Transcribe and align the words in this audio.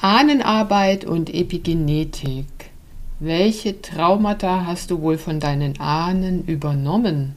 Ahnenarbeit 0.00 1.04
und 1.04 1.34
Epigenetik. 1.34 2.46
Welche 3.18 3.82
Traumata 3.82 4.64
hast 4.64 4.92
du 4.92 5.02
wohl 5.02 5.18
von 5.18 5.40
deinen 5.40 5.80
Ahnen 5.80 6.44
übernommen? 6.44 7.34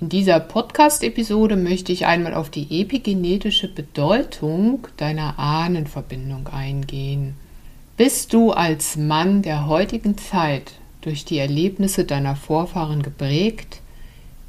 In 0.00 0.08
dieser 0.08 0.40
Podcast-Episode 0.40 1.56
möchte 1.56 1.92
ich 1.92 2.06
einmal 2.06 2.32
auf 2.32 2.48
die 2.48 2.80
epigenetische 2.80 3.68
Bedeutung 3.68 4.88
deiner 4.96 5.38
Ahnenverbindung 5.38 6.48
eingehen. 6.48 7.34
Bist 7.98 8.32
du 8.32 8.52
als 8.52 8.96
Mann 8.96 9.42
der 9.42 9.66
heutigen 9.66 10.16
Zeit 10.16 10.72
durch 11.02 11.26
die 11.26 11.36
Erlebnisse 11.36 12.06
deiner 12.06 12.36
Vorfahren 12.36 13.02
geprägt, 13.02 13.82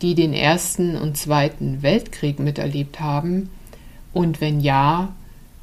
die 0.01 0.15
den 0.15 0.31
Ersten 0.31 0.95
und 0.95 1.17
Zweiten 1.17 1.81
Weltkrieg 1.81 2.39
miterlebt 2.39 3.01
haben? 3.01 3.49
Und 4.13 4.39
wenn 4.39 4.61
ja, 4.61 5.13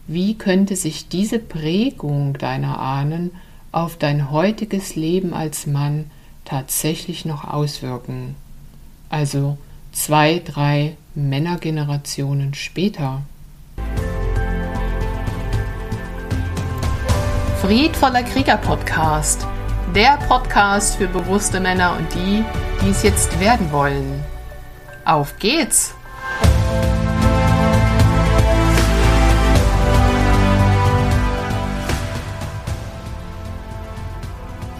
wie 0.06 0.36
könnte 0.36 0.76
sich 0.76 1.08
diese 1.08 1.38
Prägung 1.38 2.34
deiner 2.34 2.78
Ahnen 2.78 3.30
auf 3.72 3.96
dein 3.96 4.30
heutiges 4.30 4.96
Leben 4.96 5.32
als 5.32 5.66
Mann 5.66 6.10
tatsächlich 6.44 7.24
noch 7.24 7.44
auswirken? 7.44 8.36
Also 9.08 9.56
zwei, 9.92 10.42
drei 10.44 10.96
Männergenerationen 11.14 12.52
später. 12.54 13.22
Friedvoller 17.62 18.24
Krieger 18.24 18.58
Podcast. 18.58 19.46
Der 19.94 20.18
Podcast 20.28 20.96
für 20.96 21.08
bewusste 21.08 21.60
Männer 21.60 21.96
und 21.96 22.12
die, 22.14 22.44
die 22.82 22.90
es 22.90 23.02
jetzt 23.02 23.40
werden 23.40 23.72
wollen. 23.72 24.22
Auf 25.06 25.38
geht's! 25.38 25.94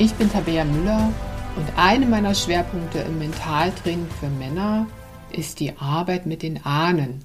Ich 0.04 0.12
bin 0.12 0.30
Tabea 0.30 0.66
Müller 0.66 1.10
und 1.56 1.79
eine 1.79 2.04
meiner 2.04 2.34
Schwerpunkte 2.34 2.98
im 2.98 3.20
Mentaltraining 3.20 4.06
für 4.20 4.29
Männer 4.29 4.87
ist 5.32 5.60
die 5.60 5.79
Arbeit 5.79 6.26
mit 6.26 6.42
den 6.42 6.62
Ahnen 6.66 7.24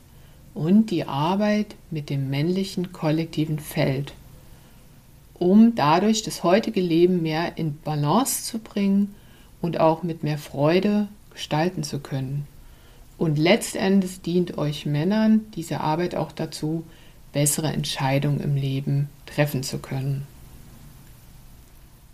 und 0.54 0.90
die 0.90 1.04
Arbeit 1.04 1.76
mit 1.92 2.10
dem 2.10 2.30
männlichen 2.30 2.94
kollektiven 2.94 3.60
Feld, 3.60 4.14
um 5.34 5.76
dadurch 5.76 6.24
das 6.24 6.46
heutige 6.46 6.80
Leben 6.80 7.22
mehr 7.22 7.58
in 7.58 7.78
Balance 7.82 8.46
zu 8.46 8.60
bringen 8.60 9.14
und 9.60 9.82
auch 9.82 10.02
mit 10.02 10.24
mehr 10.24 10.38
Freude 10.38 11.10
gestalten 11.34 11.84
zu 11.84 12.00
können. 12.00 12.48
Und 13.18 13.38
letztendlich 13.38 14.22
dient 14.22 14.58
euch 14.58 14.86
Männern 14.86 15.42
diese 15.54 15.82
Arbeit 15.82 16.16
auch 16.16 16.32
dazu, 16.32 16.86
bessere 17.34 17.74
Entscheidungen 17.74 18.40
im 18.40 18.56
Leben 18.56 19.10
treffen 19.26 19.64
zu 19.64 19.80
können. 19.80 20.26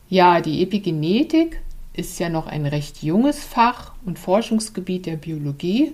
Ja, 0.10 0.40
die 0.40 0.62
Epigenetik 0.62 1.62
ist 1.94 2.20
ja 2.20 2.30
noch 2.30 2.46
ein 2.46 2.68
recht 2.68 3.02
junges 3.02 3.44
Fach 3.44 3.94
und 4.06 4.20
Forschungsgebiet 4.20 5.08
der 5.08 5.16
Biologie, 5.16 5.94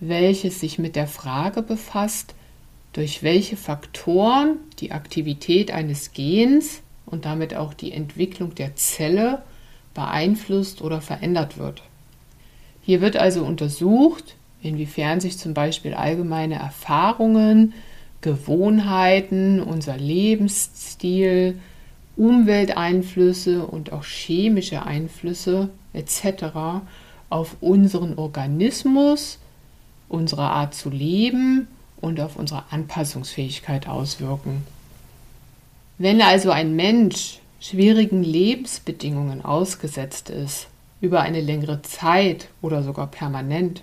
welches 0.00 0.60
sich 0.60 0.78
mit 0.78 0.96
der 0.96 1.06
Frage 1.06 1.60
befasst, 1.60 2.34
durch 2.94 3.22
welche 3.22 3.58
Faktoren 3.58 4.56
die 4.78 4.92
Aktivität 4.92 5.70
eines 5.70 6.14
Gens 6.14 6.80
und 7.04 7.26
damit 7.26 7.54
auch 7.54 7.74
die 7.74 7.92
Entwicklung 7.92 8.54
der 8.54 8.74
Zelle 8.76 9.42
beeinflusst 9.92 10.80
oder 10.80 11.02
verändert 11.02 11.58
wird. 11.58 11.82
Hier 12.80 13.02
wird 13.02 13.18
also 13.18 13.44
untersucht, 13.44 14.36
inwiefern 14.62 15.20
sich 15.20 15.36
zum 15.36 15.52
Beispiel 15.52 15.92
allgemeine 15.92 16.54
Erfahrungen, 16.54 17.74
Gewohnheiten, 18.22 19.60
unser 19.60 19.98
Lebensstil, 19.98 21.58
Umwelteinflüsse 22.16 23.66
und 23.66 23.92
auch 23.92 24.04
chemische 24.04 24.84
Einflüsse 24.84 25.70
etc. 25.92 26.82
auf 27.28 27.56
unseren 27.60 28.18
Organismus, 28.18 29.38
unsere 30.08 30.42
Art 30.42 30.74
zu 30.74 30.90
leben 30.90 31.68
und 32.00 32.20
auf 32.20 32.36
unsere 32.36 32.64
Anpassungsfähigkeit 32.70 33.88
auswirken. 33.88 34.64
Wenn 35.98 36.20
also 36.20 36.50
ein 36.50 36.76
Mensch 36.76 37.40
schwierigen 37.60 38.22
Lebensbedingungen 38.22 39.44
ausgesetzt 39.44 40.30
ist, 40.30 40.68
über 41.00 41.20
eine 41.20 41.40
längere 41.40 41.82
Zeit 41.82 42.48
oder 42.62 42.82
sogar 42.82 43.06
permanent, 43.06 43.82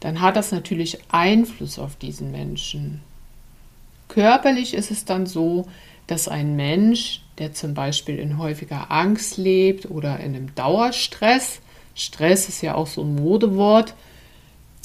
dann 0.00 0.20
hat 0.20 0.36
das 0.36 0.50
natürlich 0.50 0.98
Einfluss 1.10 1.78
auf 1.78 1.96
diesen 1.96 2.30
Menschen. 2.30 3.00
Körperlich 4.08 4.74
ist 4.74 4.90
es 4.90 5.04
dann 5.04 5.26
so, 5.26 5.68
dass 6.06 6.26
ein 6.26 6.56
Mensch, 6.56 7.22
der 7.40 7.52
zum 7.52 7.74
Beispiel 7.74 8.18
in 8.18 8.38
häufiger 8.38 8.90
Angst 8.90 9.36
lebt 9.36 9.90
oder 9.90 10.20
in 10.20 10.36
einem 10.36 10.54
Dauerstress, 10.54 11.60
Stress 11.94 12.48
ist 12.48 12.62
ja 12.62 12.76
auch 12.76 12.86
so 12.86 13.02
ein 13.02 13.16
Modewort, 13.16 13.94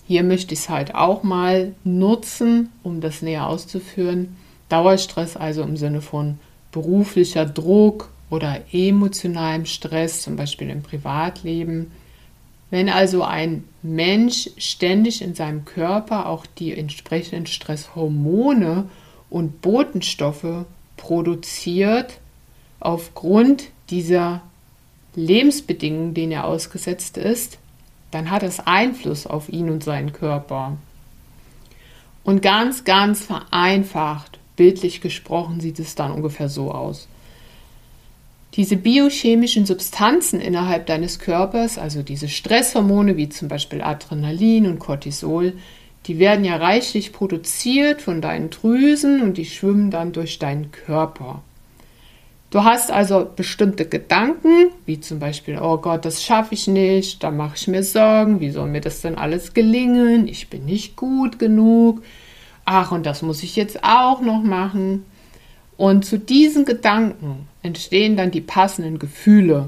hier 0.08 0.24
möchte 0.24 0.54
ich 0.54 0.62
es 0.62 0.70
halt 0.70 0.94
auch 0.94 1.24
mal 1.24 1.74
nutzen, 1.84 2.70
um 2.84 3.02
das 3.02 3.22
näher 3.22 3.48
auszuführen. 3.48 4.36
Dauerstress 4.70 5.36
also 5.36 5.64
im 5.64 5.78
Sinne 5.78 6.02
von 6.02 6.38
beruflicher 6.72 7.46
Druck 7.46 8.10
oder 8.30 8.62
emotionalem 8.72 9.66
Stress, 9.66 10.22
zum 10.22 10.36
Beispiel 10.36 10.70
im 10.70 10.84
Privatleben. 10.84 11.92
Wenn 12.70 12.90
also 12.90 13.24
ein 13.24 13.64
Mensch 13.82 14.50
ständig 14.58 15.22
in 15.22 15.36
seinem 15.36 15.66
Körper 15.66 16.28
auch 16.28 16.46
die 16.46 16.76
entsprechenden 16.78 17.46
Stresshormone 17.46 18.90
und 19.30 19.62
Botenstoffe 19.62 20.66
produziert 20.98 22.20
aufgrund 22.86 23.70
dieser 23.90 24.42
Lebensbedingungen, 25.16 26.14
denen 26.14 26.32
er 26.32 26.46
ausgesetzt 26.46 27.18
ist, 27.18 27.58
dann 28.12 28.30
hat 28.30 28.44
es 28.44 28.60
Einfluss 28.60 29.26
auf 29.26 29.50
ihn 29.50 29.70
und 29.70 29.84
seinen 29.84 30.14
Körper. 30.14 30.78
Und 32.24 32.42
ganz, 32.42 32.84
ganz 32.84 33.26
vereinfacht, 33.26 34.40
bildlich 34.56 35.02
gesprochen, 35.02 35.60
sieht 35.60 35.80
es 35.80 35.96
dann 35.96 36.12
ungefähr 36.12 36.48
so 36.48 36.72
aus. 36.72 37.08
Diese 38.54 38.78
biochemischen 38.78 39.66
Substanzen 39.66 40.40
innerhalb 40.40 40.86
deines 40.86 41.20
Körpers, 41.20 41.78
also 41.78 42.04
diese 42.04 42.30
Stresshormone 42.30 43.18
wie 43.18 43.30
zum 43.30 43.48
Beispiel 43.48 43.82
Adrenalin 43.82 44.68
und 44.68 44.80
Cortisol, 44.80 45.54
die 46.06 46.20
werden 46.20 46.46
ja 46.46 46.56
reichlich 46.56 47.12
produziert 47.12 48.02
von 48.02 48.22
deinen 48.22 48.52
Drüsen 48.52 49.22
und 49.22 49.38
die 49.38 49.46
schwimmen 49.46 49.92
dann 49.92 50.14
durch 50.14 50.40
deinen 50.40 50.72
Körper. 50.72 51.42
Du 52.56 52.64
hast 52.64 52.90
also 52.90 53.30
bestimmte 53.36 53.86
Gedanken, 53.86 54.72
wie 54.86 55.02
zum 55.02 55.20
Beispiel, 55.20 55.60
oh 55.62 55.76
Gott, 55.76 56.06
das 56.06 56.24
schaffe 56.24 56.54
ich 56.54 56.68
nicht, 56.70 57.22
da 57.22 57.30
mache 57.30 57.58
ich 57.58 57.68
mir 57.68 57.84
Sorgen, 57.84 58.40
wie 58.40 58.50
soll 58.50 58.70
mir 58.70 58.80
das 58.80 59.02
denn 59.02 59.18
alles 59.18 59.54
gelingen, 59.54 60.30
ich 60.30 60.50
bin 60.50 60.64
nicht 60.64 60.96
gut 60.96 61.38
genug, 61.38 62.02
ach, 62.64 62.94
und 62.94 63.06
das 63.06 63.22
muss 63.24 63.44
ich 63.44 63.58
jetzt 63.58 63.84
auch 63.84 64.22
noch 64.22 64.42
machen. 64.42 65.06
Und 65.76 66.06
zu 66.06 66.18
diesen 66.18 66.64
Gedanken 66.64 67.50
entstehen 67.62 68.16
dann 68.16 68.32
die 68.32 68.40
passenden 68.40 69.00
Gefühle 69.00 69.68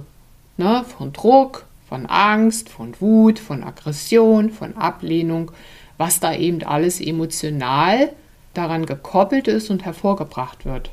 ne, 0.55 0.85
von 0.97 1.11
Druck, 1.11 1.65
von 1.89 2.05
Angst, 2.05 2.69
von 2.69 2.93
Wut, 3.01 3.37
von 3.37 3.65
Aggression, 3.65 4.49
von 4.49 4.77
Ablehnung 4.77 5.51
was 5.97 6.21
da 6.21 6.33
eben 6.33 6.63
alles 6.63 7.01
emotional 7.01 8.11
daran 8.53 8.85
gekoppelt 8.85 9.49
ist 9.49 9.69
und 9.69 9.83
hervorgebracht 9.83 10.63
wird. 10.65 10.91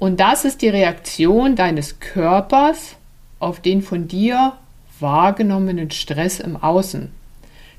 Und 0.00 0.18
das 0.18 0.46
ist 0.46 0.62
die 0.62 0.68
Reaktion 0.70 1.56
deines 1.56 2.00
Körpers 2.00 2.96
auf 3.38 3.60
den 3.60 3.82
von 3.82 4.08
dir 4.08 4.54
wahrgenommenen 4.98 5.90
Stress 5.90 6.40
im 6.40 6.56
Außen. 6.56 7.12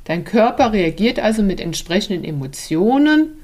Dein 0.05 0.23
Körper 0.23 0.71
reagiert 0.71 1.19
also 1.19 1.41
mit 1.41 1.59
entsprechenden 1.59 2.23
Emotionen, 2.23 3.39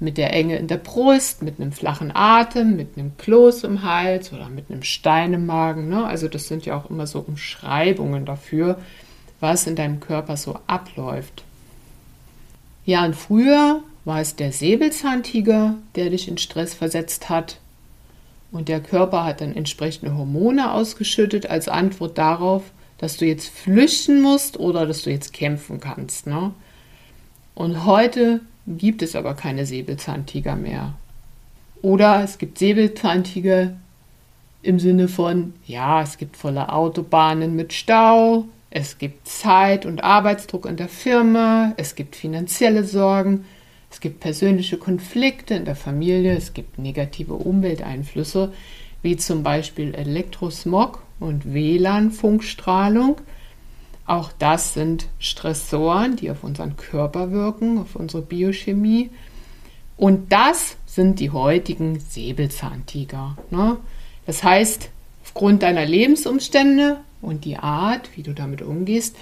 mit 0.00 0.16
der 0.16 0.32
Enge 0.32 0.56
in 0.56 0.68
der 0.68 0.78
Brust, 0.78 1.42
mit 1.42 1.60
einem 1.60 1.72
flachen 1.72 2.12
Atem, 2.14 2.76
mit 2.76 2.96
einem 2.96 3.14
Kloß 3.18 3.64
im 3.64 3.82
Hals 3.82 4.32
oder 4.32 4.48
mit 4.48 4.70
einem 4.70 4.84
Stein 4.84 5.34
im 5.34 5.44
Magen. 5.44 5.90
Ne? 5.90 6.06
Also 6.06 6.26
das 6.26 6.48
sind 6.48 6.64
ja 6.64 6.78
auch 6.78 6.88
immer 6.88 7.06
so 7.06 7.20
Umschreibungen 7.20 8.24
dafür, 8.24 8.78
was 9.40 9.66
in 9.66 9.76
deinem 9.76 10.00
Körper 10.00 10.38
so 10.38 10.58
abläuft. 10.66 11.44
Ja, 12.86 13.04
und 13.04 13.16
früher 13.16 13.82
war 14.06 14.22
es 14.22 14.34
der 14.34 14.50
Säbelzahntiger, 14.50 15.74
der 15.94 16.08
dich 16.08 16.26
in 16.26 16.38
Stress 16.38 16.72
versetzt 16.72 17.28
hat. 17.28 17.58
Und 18.54 18.68
der 18.68 18.80
Körper 18.80 19.24
hat 19.24 19.40
dann 19.40 19.56
entsprechende 19.56 20.16
Hormone 20.16 20.72
ausgeschüttet 20.72 21.46
als 21.46 21.66
Antwort 21.66 22.16
darauf, 22.18 22.62
dass 22.98 23.16
du 23.16 23.26
jetzt 23.26 23.48
flüchten 23.48 24.22
musst 24.22 24.60
oder 24.60 24.86
dass 24.86 25.02
du 25.02 25.10
jetzt 25.10 25.32
kämpfen 25.32 25.80
kannst. 25.80 26.28
Ne? 26.28 26.52
Und 27.56 27.84
heute 27.84 28.42
gibt 28.68 29.02
es 29.02 29.16
aber 29.16 29.34
keine 29.34 29.66
Säbelzahntiger 29.66 30.54
mehr. 30.54 30.94
Oder 31.82 32.22
es 32.22 32.38
gibt 32.38 32.58
Säbelzahntiger 32.58 33.72
im 34.62 34.78
Sinne 34.78 35.08
von, 35.08 35.54
ja, 35.66 36.00
es 36.00 36.16
gibt 36.16 36.36
volle 36.36 36.72
Autobahnen 36.72 37.56
mit 37.56 37.72
Stau, 37.72 38.44
es 38.70 38.98
gibt 38.98 39.26
Zeit- 39.26 39.84
und 39.84 40.04
Arbeitsdruck 40.04 40.66
in 40.66 40.76
der 40.76 40.88
Firma, 40.88 41.74
es 41.76 41.96
gibt 41.96 42.14
finanzielle 42.14 42.84
Sorgen, 42.84 43.46
Es 43.94 44.00
gibt 44.00 44.18
persönliche 44.18 44.76
Konflikte 44.76 45.54
in 45.54 45.64
der 45.64 45.76
Familie, 45.76 46.36
es 46.36 46.52
gibt 46.52 46.80
negative 46.80 47.34
Umwelteinflüsse, 47.34 48.52
wie 49.02 49.16
zum 49.16 49.44
Beispiel 49.44 49.94
Elektrosmog 49.94 51.00
und 51.20 51.54
WLAN-Funkstrahlung. 51.54 53.20
Auch 54.04 54.32
das 54.36 54.74
sind 54.74 55.06
Stressoren, 55.20 56.16
die 56.16 56.32
auf 56.32 56.42
unseren 56.42 56.76
Körper 56.76 57.30
wirken, 57.30 57.78
auf 57.78 57.94
unsere 57.94 58.22
Biochemie. 58.22 59.10
Und 59.96 60.32
das 60.32 60.76
sind 60.86 61.20
die 61.20 61.30
heutigen 61.30 62.00
Säbelzahntiger. 62.00 63.38
Ne? 63.52 63.76
Das 64.26 64.42
heißt, 64.42 64.90
aufgrund 65.22 65.62
deiner 65.62 65.86
Lebensumstände 65.86 66.98
und 67.22 67.44
die 67.44 67.58
Art, 67.58 68.10
wie 68.16 68.24
du 68.24 68.32
damit 68.32 68.60
umgehst, 68.60 69.14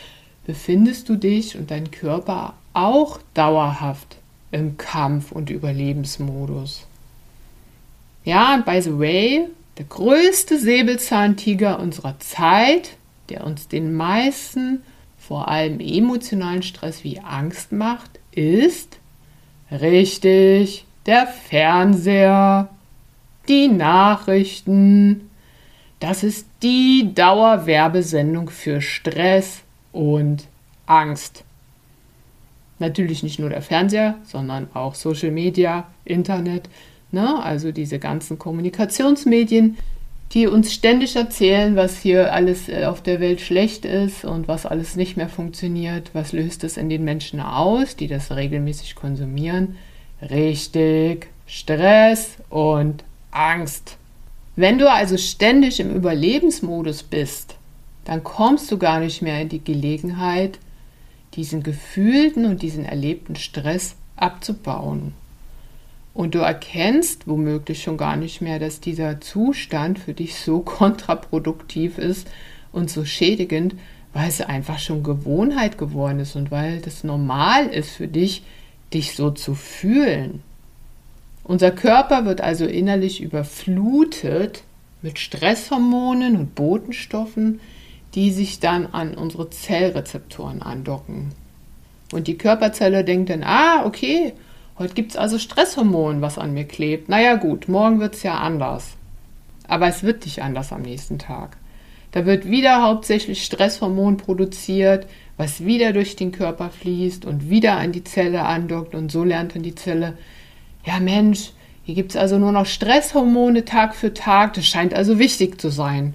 befindest 0.47 1.11
du 1.11 1.17
dich 1.17 1.59
und 1.59 1.71
dein 1.71 1.91
Körper 1.91 2.55
auch 2.73 3.21
dauerhaft 3.35 4.17
im 4.53 4.77
Kampf- 4.77 5.33
und 5.33 5.51
Überlebensmodus. 5.51 6.87
Ja, 8.25 8.55
und 8.55 8.65
by 8.65 8.81
the 8.81 8.99
way, 8.99 9.49
der 9.79 9.87
größte 9.87 10.59
Säbelzahntiger 10.59 11.81
unserer 11.81 12.21
Zeit 12.21 12.97
der 13.33 13.45
uns 13.45 13.69
den 13.69 13.95
meisten, 13.95 14.83
vor 15.19 15.49
allem 15.49 15.81
emotionalen 15.81 16.63
Stress 16.63 17.05
wie 17.05 17.21
Angst 17.21 17.73
macht, 17.73 18.19
ist 18.33 18.99
richtig 19.71 20.85
der 21.07 21.27
Fernseher, 21.27 22.69
die 23.49 23.69
Nachrichten. 23.69 25.31
Das 26.01 26.23
ist 26.23 26.47
die 26.63 27.13
Dauerwerbesendung 27.15 28.51
für 28.51 28.81
Stress 28.81 29.63
und 29.93 30.47
Angst. 30.87 31.45
Natürlich 32.83 33.23
nicht 33.23 33.39
nur 33.39 33.49
der 33.49 33.63
Fernseher, 33.63 34.17
sondern 34.25 34.67
auch 34.75 34.97
Social 34.97 35.31
Media, 35.31 35.87
Internet, 36.05 36.69
ne? 37.13 37.41
also 37.41 37.71
diese 37.71 38.01
ganzen 38.01 38.41
Kommunikationsmedien, 38.41 39.79
die 40.33 40.49
uns 40.49 40.73
ständig 40.73 41.15
erzählen, 41.15 41.77
was 41.77 42.01
hier 42.01 42.33
alles 42.33 42.69
äh, 42.69 42.87
auf 42.87 43.01
der 43.01 43.21
Welt 43.21 43.41
schlecht 43.41 43.85
ist 43.85 44.25
und 44.25 44.49
was 44.49 44.67
alles 44.67 44.97
nicht 44.97 45.17
mehr 45.17 45.29
funktioniert. 45.29 46.11
Was 46.13 46.33
löst 46.33 46.65
es 46.65 46.77
in 46.77 46.89
den 46.89 47.05
Menschen 47.05 47.39
aus, 47.39 47.95
die 47.95 48.09
das 48.09 48.35
regelmäßig 48.35 48.97
konsumieren? 48.97 49.77
Richtig, 50.21 51.29
Stress 51.47 52.39
und 52.51 53.05
Angst. 53.31 53.97
Wenn 54.57 54.79
du 54.79 54.91
also 54.91 55.17
ständig 55.19 55.79
im 55.79 55.95
Überlebensmodus 55.95 57.05
bist, 57.05 57.55
dann 58.05 58.25
kommst 58.25 58.73
du 58.73 58.77
gar 58.77 58.99
nicht 58.99 59.23
mehr 59.23 59.41
in 59.41 59.51
die 59.51 59.63
Gelegenheit, 59.63 60.59
diesen 61.35 61.63
gefühlten 61.63 62.47
und 62.47 62.63
diesen 62.63 62.85
erlebten 62.85 63.37
Stress 63.37 63.97
abzubauen. 64.17 65.15
Und 66.15 66.35
du 66.35 66.41
erkennst 66.41 67.27
womöglich 67.27 67.83
schon 67.83 67.97
gar 67.97 68.17
nicht 68.17 68.43
mehr, 68.43 68.59
dass 68.59 68.81
dieser 68.81 69.21
Zustand 69.21 69.99
für 69.99 70.13
dich 70.13 70.37
so 70.37 70.61
kontraproduktiv 70.65 71.99
ist 71.99 72.29
und 72.71 72.91
so 72.91 73.05
schädigend, 73.05 73.75
weil 74.13 74.29
es 74.29 74.41
einfach 74.43 74.79
schon 74.79 75.03
Gewohnheit 75.03 75.79
geworden 75.79 76.21
ist 76.21 76.37
und 76.37 76.51
weil 76.51 76.81
das 76.81 77.03
normal 77.03 77.67
ist 77.67 77.91
für 77.91 78.09
dich, 78.09 78.43
dich 78.93 79.15
so 79.15 79.31
zu 79.31 79.55
fühlen. 79.55 80.43
Unser 81.45 81.71
Körper 81.71 82.25
wird 82.27 82.41
also 82.41 82.67
innerlich 82.67 83.23
überflutet 83.23 84.63
mit 85.01 85.19
Stresshormonen 85.19 86.37
und 86.37 86.55
Botenstoffen, 86.55 87.61
die 88.15 88.31
sich 88.31 88.61
dann 88.61 88.87
an 88.87 89.15
unsere 89.15 89.51
Zellrezeptoren 89.51 90.63
andocken. 90.63 91.33
Und 92.13 92.27
die 92.27 92.37
Körperzelle 92.37 93.05
denkt 93.05 93.31
dann, 93.31 93.43
ah, 93.43 93.85
okay, 93.87 94.35
Heute 94.79 94.95
gibt 94.95 95.13
es 95.13 95.17
also 95.17 95.39
Stresshormon, 95.39 96.23
was 96.23 96.39
an 96.39 96.55
mir 96.55 96.65
klebt. 96.65 97.09
Naja 97.09 97.37
gut, 97.37 97.69
morgen 97.69 98.01
wird 98.01 98.15
es 98.15 98.23
ja 98.23 98.39
anders. 98.39 98.97
Aber 99.69 99.87
es 99.87 100.03
wird 100.03 100.25
nicht 100.25 100.43
anders 100.43 100.73
am 100.73 100.83
nächsten 100.83 101.19
Tag. 101.19 101.57
Da 102.11 102.27
wird 102.27 102.49
wieder 102.49 102.83
hauptsächlich 102.83 103.45
Stresshormon 103.45 104.17
produziert, 104.17 105.07
was 105.37 105.65
wieder 105.65 105.93
durch 105.93 106.17
den 106.17 106.33
Körper 106.33 106.71
fließt 106.71 107.25
und 107.27 107.49
wieder 107.49 107.77
an 107.77 107.93
die 107.93 108.05
Zelle 108.05 108.43
andockt 108.43 108.95
und 108.95 109.13
so 109.13 109.25
lernt 109.25 109.55
dann 109.55 109.63
die 109.63 109.75
Zelle, 109.75 110.19
ja 110.85 111.01
Mensch, 111.01 111.53
hier 111.85 111.95
gibt 111.95 112.11
es 112.11 112.17
also 112.17 112.39
nur 112.39 112.53
noch 112.53 112.67
Stresshormone 112.67 113.65
Tag 113.65 113.95
für 113.95 114.13
Tag, 114.13 114.55
das 114.55 114.67
scheint 114.67 114.95
also 114.95 115.19
wichtig 115.19 115.61
zu 115.61 115.71
sein. 115.71 116.15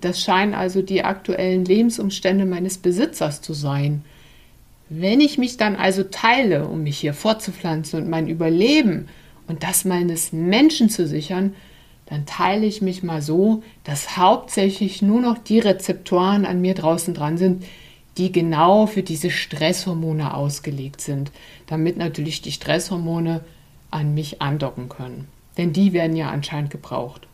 Das 0.00 0.22
scheinen 0.22 0.54
also 0.54 0.82
die 0.82 1.04
aktuellen 1.04 1.64
Lebensumstände 1.64 2.46
meines 2.46 2.78
Besitzers 2.78 3.42
zu 3.42 3.52
sein. 3.52 4.04
Wenn 4.88 5.20
ich 5.20 5.38
mich 5.38 5.56
dann 5.56 5.76
also 5.76 6.02
teile, 6.02 6.66
um 6.66 6.82
mich 6.82 6.98
hier 6.98 7.14
fortzupflanzen 7.14 8.02
und 8.02 8.10
mein 8.10 8.26
Überleben 8.26 9.08
und 9.46 9.62
das 9.62 9.84
meines 9.84 10.32
Menschen 10.32 10.90
zu 10.90 11.06
sichern, 11.06 11.54
dann 12.06 12.26
teile 12.26 12.66
ich 12.66 12.82
mich 12.82 13.04
mal 13.04 13.22
so, 13.22 13.62
dass 13.84 14.16
hauptsächlich 14.16 15.00
nur 15.00 15.20
noch 15.20 15.38
die 15.38 15.60
Rezeptoren 15.60 16.44
an 16.44 16.60
mir 16.60 16.74
draußen 16.74 17.14
dran 17.14 17.38
sind, 17.38 17.64
die 18.18 18.32
genau 18.32 18.86
für 18.86 19.04
diese 19.04 19.30
Stresshormone 19.30 20.34
ausgelegt 20.34 21.00
sind, 21.00 21.30
damit 21.68 21.96
natürlich 21.96 22.42
die 22.42 22.50
Stresshormone 22.50 23.42
an 23.92 24.14
mich 24.14 24.42
andocken 24.42 24.88
können. 24.88 25.28
Denn 25.56 25.72
die 25.72 25.92
werden 25.92 26.16
ja 26.16 26.30
anscheinend 26.30 26.70
gebraucht. 26.70 27.28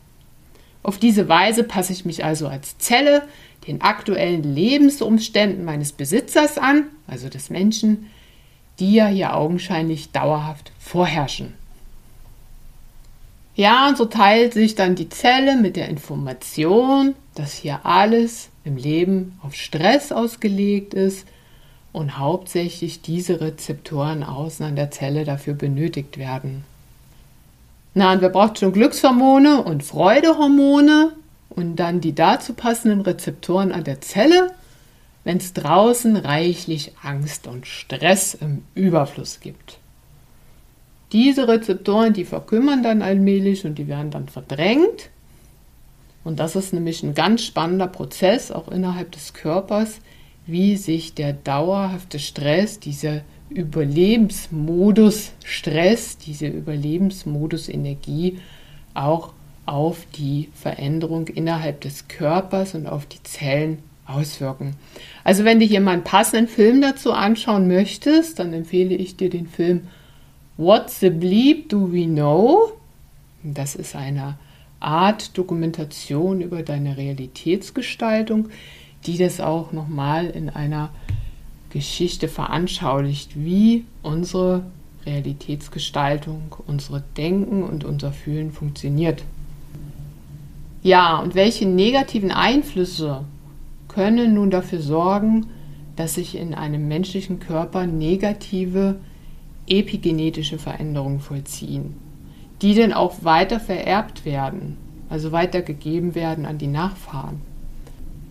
Auf 0.87 0.97
diese 0.97 1.27
Weise 1.27 1.65
passe 1.65 1.91
ich 1.91 2.05
mich 2.05 2.23
also 2.23 2.47
als 2.47 2.77
Zelle 2.77 3.27
den 3.67 3.81
aktuellen 3.81 4.55
Lebensumständen 4.55 5.65
meines 5.65 5.91
Besitzers 5.91 6.57
an, 6.57 6.85
also 7.07 7.27
des 7.27 7.49
Menschen, 7.49 8.09
die 8.79 8.93
ja 8.93 9.07
hier 9.07 9.35
augenscheinlich 9.35 10.11
dauerhaft 10.13 10.71
vorherrschen. 10.79 11.55
Ja, 13.57 13.89
und 13.89 13.97
so 13.97 14.05
teilt 14.05 14.53
sich 14.53 14.75
dann 14.75 14.95
die 14.95 15.09
Zelle 15.09 15.57
mit 15.57 15.75
der 15.75 15.89
Information, 15.89 17.15
dass 17.35 17.51
hier 17.51 17.85
alles 17.85 18.47
im 18.63 18.77
Leben 18.77 19.37
auf 19.43 19.55
Stress 19.55 20.13
ausgelegt 20.13 20.93
ist 20.93 21.27
und 21.91 22.17
hauptsächlich 22.17 23.01
diese 23.01 23.41
Rezeptoren 23.41 24.23
außen 24.23 24.65
an 24.65 24.77
der 24.77 24.89
Zelle 24.91 25.25
dafür 25.25 25.53
benötigt 25.53 26.17
werden. 26.17 26.63
Na, 27.97 28.13
und 28.13 28.21
wer 28.21 28.29
braucht 28.29 28.59
schon 28.59 28.73
Glückshormone 28.73 29.63
und 29.63 29.81
Freudehormone 29.81 31.13
und 31.49 31.77
dann 31.77 31.99
die 31.99 32.13
dazu 32.13 32.53
passenden 32.53 33.01
Rezeptoren 33.01 33.71
an 33.71 33.85
der 33.85 34.01
Zelle, 34.01 34.51
wenn 35.23 35.37
es 35.37 35.53
draußen 35.53 36.15
reichlich 36.15 36.91
Angst 37.01 37.47
und 37.47 37.65
Stress 37.65 38.35
im 38.35 38.63
Überfluss 38.75 39.39
gibt. 39.39 39.79
Diese 41.11 41.47
Rezeptoren, 41.47 42.13
die 42.13 42.25
verkümmern 42.25 42.83
dann 42.83 43.01
allmählich 43.01 43.65
und 43.65 43.79
die 43.79 43.87
werden 43.87 44.11
dann 44.11 44.27
verdrängt. 44.27 45.09
Und 46.23 46.39
das 46.39 46.55
ist 46.55 46.73
nämlich 46.73 47.01
ein 47.01 47.15
ganz 47.15 47.41
spannender 47.41 47.87
Prozess, 47.87 48.51
auch 48.51 48.67
innerhalb 48.67 49.11
des 49.13 49.33
Körpers, 49.33 50.01
wie 50.45 50.77
sich 50.77 51.15
der 51.15 51.33
dauerhafte 51.33 52.19
Stress, 52.19 52.79
dieser 52.79 53.21
Überlebensmodus 53.49 55.31
Stress, 55.43 56.17
diese 56.17 56.47
Überlebensmodus 56.47 57.69
Energie 57.69 58.39
auch 58.93 59.33
auf 59.65 60.05
die 60.15 60.49
Veränderung 60.53 61.27
innerhalb 61.27 61.81
des 61.81 62.07
Körpers 62.07 62.73
und 62.73 62.87
auf 62.87 63.05
die 63.05 63.21
Zellen 63.23 63.79
auswirken. 64.05 64.75
Also 65.23 65.43
wenn 65.43 65.59
du 65.59 65.65
hier 65.65 65.81
mal 65.81 65.91
einen 65.91 66.03
passenden 66.03 66.47
Film 66.47 66.81
dazu 66.81 67.11
anschauen 67.11 67.67
möchtest, 67.67 68.39
dann 68.39 68.53
empfehle 68.53 68.95
ich 68.95 69.17
dir 69.17 69.29
den 69.29 69.47
Film 69.47 69.87
What 70.55 70.89
the 70.89 71.09
Bleep 71.09 71.69
Do 71.69 71.91
We 71.91 72.05
Know? 72.05 72.71
Das 73.43 73.75
ist 73.75 73.95
eine 73.95 74.37
Art 74.79 75.37
Dokumentation 75.37 76.41
über 76.41 76.63
deine 76.63 76.97
Realitätsgestaltung, 76.97 78.49
die 79.05 79.17
das 79.17 79.39
auch 79.41 79.71
nochmal 79.71 80.27
in 80.27 80.49
einer 80.49 80.89
Geschichte 81.69 82.27
veranschaulicht, 82.27 83.31
wie 83.35 83.85
unsere 84.03 84.63
Realitätsgestaltung, 85.05 86.55
unsere 86.65 87.03
Denken 87.15 87.63
und 87.63 87.83
unser 87.83 88.11
Fühlen 88.11 88.51
funktioniert. 88.51 89.23
Ja, 90.83 91.17
und 91.19 91.35
welche 91.35 91.65
negativen 91.65 92.31
Einflüsse 92.31 93.25
können 93.87 94.35
nun 94.35 94.51
dafür 94.51 94.79
sorgen, 94.79 95.47
dass 95.95 96.15
sich 96.15 96.35
in 96.35 96.53
einem 96.53 96.87
menschlichen 96.87 97.39
Körper 97.39 97.87
negative 97.87 98.97
epigenetische 99.67 100.59
Veränderungen 100.59 101.19
vollziehen, 101.19 101.95
die 102.61 102.75
dann 102.75 102.93
auch 102.93 103.23
weiter 103.23 103.59
vererbt 103.59 104.23
werden, 104.23 104.77
also 105.09 105.31
weitergegeben 105.31 106.15
werden 106.15 106.45
an 106.45 106.57
die 106.57 106.67
Nachfahren. 106.67 107.41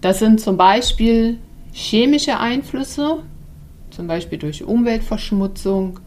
Das 0.00 0.18
sind 0.18 0.40
zum 0.40 0.56
Beispiel 0.56 1.38
chemische 1.76 2.40
Einflüsse, 2.40 3.22
zum 3.90 4.06
Beispiel 4.06 4.38
durch 4.38 4.64
Umweltverschmutzung, 4.64 6.00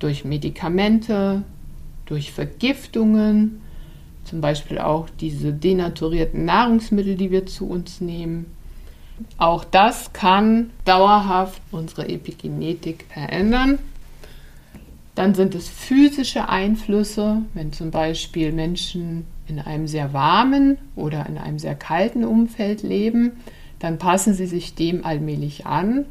durch 0.00 0.24
Medikamente, 0.24 1.44
durch 2.06 2.32
Vergiftungen, 2.32 3.60
zum 4.24 4.40
Beispiel 4.40 4.80
auch 4.80 5.08
diese 5.20 5.52
denaturierten 5.52 6.44
Nahrungsmittel, 6.44 7.14
die 7.14 7.30
wir 7.30 7.46
zu 7.46 7.68
uns 7.68 8.00
nehmen. 8.00 8.46
Auch 9.38 9.62
das 9.62 10.12
kann 10.12 10.70
dauerhaft 10.84 11.62
unsere 11.70 12.08
Epigenetik 12.08 13.04
verändern. 13.08 13.78
Dann 15.14 15.36
sind 15.36 15.54
es 15.54 15.68
physische 15.68 16.48
Einflüsse, 16.48 17.42
wenn 17.54 17.72
zum 17.72 17.92
Beispiel 17.92 18.50
Menschen 18.50 19.24
in 19.46 19.60
einem 19.60 19.86
sehr 19.86 20.12
warmen 20.12 20.78
oder 20.96 21.26
in 21.26 21.38
einem 21.38 21.60
sehr 21.60 21.76
kalten 21.76 22.24
Umfeld 22.24 22.82
leben, 22.82 23.32
dann 23.78 23.98
passen 23.98 24.34
sie 24.34 24.46
sich 24.46 24.74
dem 24.74 25.04
allmählich 25.04 25.66
an. 25.66 26.06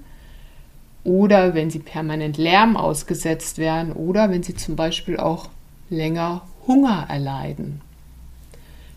Oder 1.03 1.53
wenn 1.53 1.69
sie 1.69 1.79
permanent 1.79 2.37
Lärm 2.37 2.75
ausgesetzt 2.75 3.57
werden 3.59 3.93
oder 3.93 4.31
wenn 4.31 4.41
sie 4.41 4.55
zum 4.55 4.75
Beispiel 4.75 5.17
auch 5.17 5.49
länger 5.89 6.41
Hunger 6.67 7.05
erleiden. 7.09 7.81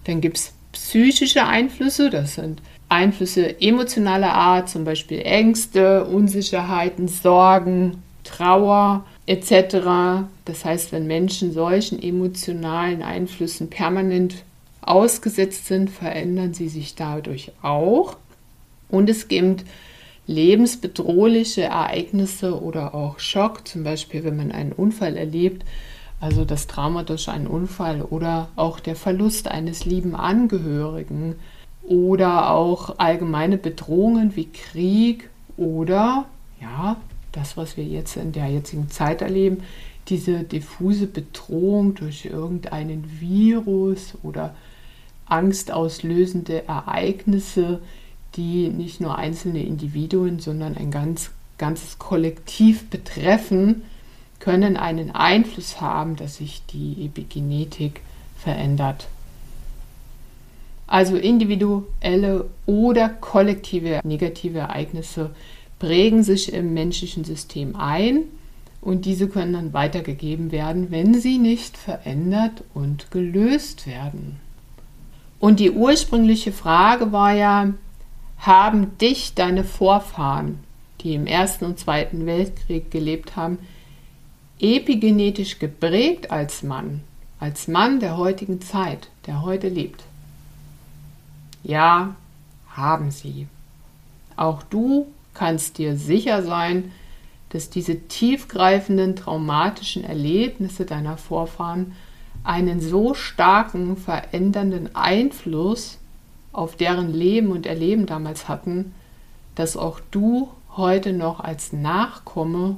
Dann 0.04 0.22
gibt 0.22 0.38
es 0.38 0.52
psychische 0.72 1.44
Einflüsse, 1.44 2.08
das 2.08 2.36
sind 2.36 2.62
Einflüsse 2.88 3.60
emotionaler 3.60 4.32
Art, 4.32 4.70
zum 4.70 4.84
Beispiel 4.84 5.20
Ängste, 5.20 6.04
Unsicherheiten, 6.06 7.08
Sorgen, 7.08 8.02
Trauer 8.24 9.04
etc. 9.26 10.26
Das 10.46 10.64
heißt, 10.64 10.92
wenn 10.92 11.06
Menschen 11.06 11.52
solchen 11.52 12.02
emotionalen 12.02 13.02
Einflüssen 13.02 13.68
permanent 13.68 14.36
ausgesetzt 14.80 15.66
sind, 15.66 15.90
verändern 15.90 16.54
sie 16.54 16.68
sich 16.68 16.94
dadurch 16.94 17.52
auch. 17.60 18.16
Und 18.88 19.10
es 19.10 19.28
gibt 19.28 19.64
lebensbedrohliche 20.26 21.62
Ereignisse 21.62 22.60
oder 22.60 22.94
auch 22.94 23.18
Schock, 23.18 23.66
zum 23.66 23.82
Beispiel 23.82 24.24
wenn 24.24 24.36
man 24.36 24.52
einen 24.52 24.72
Unfall 24.72 25.16
erlebt, 25.16 25.64
also 26.20 26.44
das 26.44 26.66
Trauma 26.66 27.02
durch 27.02 27.28
einen 27.28 27.46
Unfall 27.46 28.02
oder 28.02 28.48
auch 28.56 28.80
der 28.80 28.96
Verlust 28.96 29.48
eines 29.48 29.84
lieben 29.84 30.14
Angehörigen 30.14 31.36
oder 31.82 32.50
auch 32.50 32.98
allgemeine 32.98 33.56
Bedrohungen 33.56 34.36
wie 34.36 34.48
Krieg 34.50 35.30
oder 35.56 36.26
ja, 36.60 36.96
das, 37.32 37.56
was 37.56 37.76
wir 37.76 37.84
jetzt 37.84 38.16
in 38.16 38.32
der 38.32 38.48
jetzigen 38.48 38.90
Zeit 38.90 39.22
erleben, 39.22 39.62
diese 40.08 40.42
diffuse 40.42 41.06
Bedrohung 41.06 41.94
durch 41.94 42.24
irgendeinen 42.24 43.20
Virus 43.20 44.14
oder 44.22 44.54
angstauslösende 45.26 46.66
Ereignisse, 46.66 47.80
die 48.38 48.68
nicht 48.68 49.00
nur 49.00 49.18
einzelne 49.18 49.62
Individuen, 49.62 50.38
sondern 50.38 50.76
ein 50.76 50.90
ganz, 50.90 51.30
ganzes 51.58 51.98
Kollektiv 51.98 52.88
betreffen, 52.88 53.82
können 54.38 54.76
einen 54.76 55.10
Einfluss 55.10 55.80
haben, 55.80 56.16
dass 56.16 56.36
sich 56.36 56.62
die 56.72 57.04
Epigenetik 57.04 58.00
verändert. 58.38 59.08
Also 60.86 61.16
individuelle 61.16 62.46
oder 62.64 63.10
kollektive 63.10 64.00
negative 64.04 64.60
Ereignisse 64.60 65.30
prägen 65.78 66.22
sich 66.22 66.52
im 66.52 66.72
menschlichen 66.72 67.24
System 67.24 67.76
ein 67.76 68.20
und 68.80 69.04
diese 69.04 69.28
können 69.28 69.52
dann 69.52 69.72
weitergegeben 69.72 70.50
werden, 70.50 70.90
wenn 70.90 71.14
sie 71.14 71.38
nicht 71.38 71.76
verändert 71.76 72.64
und 72.72 73.10
gelöst 73.10 73.86
werden. 73.86 74.36
Und 75.40 75.60
die 75.60 75.72
ursprüngliche 75.72 76.52
Frage 76.52 77.12
war 77.12 77.32
ja, 77.34 77.74
haben 78.38 78.96
dich 78.98 79.34
deine 79.34 79.64
Vorfahren, 79.64 80.60
die 81.00 81.14
im 81.14 81.26
Ersten 81.26 81.64
und 81.64 81.78
Zweiten 81.78 82.26
Weltkrieg 82.26 82.90
gelebt 82.90 83.36
haben, 83.36 83.58
epigenetisch 84.60 85.58
geprägt 85.58 86.30
als 86.30 86.62
Mann, 86.62 87.02
als 87.40 87.68
Mann 87.68 88.00
der 88.00 88.16
heutigen 88.16 88.60
Zeit, 88.60 89.08
der 89.26 89.42
heute 89.42 89.68
lebt? 89.68 90.02
Ja, 91.62 92.14
haben 92.70 93.10
sie. 93.10 93.46
Auch 94.36 94.62
du 94.62 95.06
kannst 95.34 95.78
dir 95.78 95.96
sicher 95.96 96.42
sein, 96.42 96.92
dass 97.50 97.70
diese 97.70 98.00
tiefgreifenden 98.08 99.16
traumatischen 99.16 100.04
Erlebnisse 100.04 100.84
deiner 100.84 101.16
Vorfahren 101.16 101.92
einen 102.44 102.80
so 102.80 103.14
starken 103.14 103.96
verändernden 103.96 104.94
Einfluss 104.94 105.98
auf 106.58 106.76
deren 106.76 107.12
Leben 107.12 107.50
und 107.52 107.66
Erleben 107.66 108.06
damals 108.06 108.48
hatten, 108.48 108.94
dass 109.54 109.76
auch 109.76 110.00
du 110.10 110.50
heute 110.76 111.12
noch 111.12 111.40
als 111.40 111.72
Nachkomme 111.72 112.76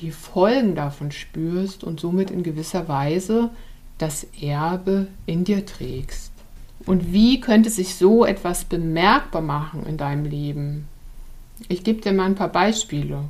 die 0.00 0.10
Folgen 0.10 0.74
davon 0.74 1.12
spürst 1.12 1.84
und 1.84 2.00
somit 2.00 2.30
in 2.30 2.42
gewisser 2.42 2.88
Weise 2.88 3.50
das 3.98 4.26
Erbe 4.40 5.06
in 5.26 5.44
dir 5.44 5.64
trägst. 5.64 6.32
Und 6.86 7.12
wie 7.12 7.40
könnte 7.40 7.70
sich 7.70 7.94
so 7.94 8.24
etwas 8.24 8.64
bemerkbar 8.64 9.42
machen 9.42 9.86
in 9.86 9.96
deinem 9.96 10.24
Leben? 10.24 10.88
Ich 11.68 11.84
gebe 11.84 12.00
dir 12.00 12.12
mal 12.12 12.26
ein 12.26 12.34
paar 12.34 12.48
Beispiele. 12.48 13.24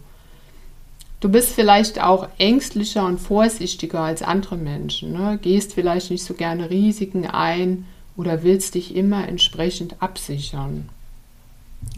Du 1.21 1.29
bist 1.29 1.51
vielleicht 1.51 2.03
auch 2.03 2.29
ängstlicher 2.39 3.07
und 3.07 3.21
vorsichtiger 3.21 4.01
als 4.01 4.23
andere 4.23 4.57
Menschen, 4.57 5.13
ne? 5.13 5.39
gehst 5.41 5.75
vielleicht 5.75 6.11
nicht 6.11 6.25
so 6.25 6.35
gerne 6.35 6.71
Risiken 6.71 7.27
ein 7.27 7.87
oder 8.17 8.43
willst 8.43 8.75
dich 8.75 8.95
immer 8.95 9.29
entsprechend 9.29 9.97
absichern. 10.01 10.89